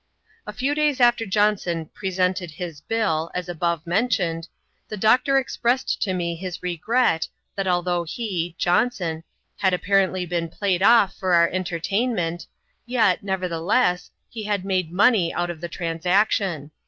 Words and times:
A 0.47 0.51
few 0.51 0.73
days 0.73 0.99
after 0.99 1.27
Johnson 1.27 1.85
presented 1.93 2.49
his 2.49 2.81
bill, 2.81 3.29
as 3.35 3.47
above 3.47 3.85
men 3.85 4.09
tioned, 4.09 4.47
the 4.89 4.97
doctor 4.97 5.37
expressed 5.37 6.01
to 6.01 6.11
me 6.15 6.33
his 6.33 6.63
regret, 6.63 7.27
that 7.55 7.67
although 7.67 8.03
he 8.03 8.55
(Johnson) 8.57 9.23
had 9.57 9.75
apparently 9.75 10.25
been 10.25 10.49
played 10.49 10.81
off 10.81 11.13
for 11.15 11.35
our 11.35 11.49
entertain 11.49 12.15
ment, 12.15 12.47
yet, 12.87 13.21
nevertheless, 13.21 14.09
he 14.27 14.41
had 14.45 14.65
made 14.65 14.91
money 14.91 15.31
out 15.35 15.51
of 15.51 15.61
the 15.61 15.69
trans 15.69 16.07
action. 16.07 16.71